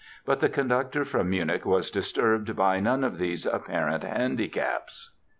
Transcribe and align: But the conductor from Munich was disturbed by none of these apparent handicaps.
But 0.25 0.39
the 0.39 0.49
conductor 0.49 1.05
from 1.05 1.29
Munich 1.29 1.63
was 1.63 1.91
disturbed 1.91 2.55
by 2.55 2.79
none 2.79 3.03
of 3.03 3.19
these 3.19 3.45
apparent 3.45 4.03
handicaps. 4.03 5.11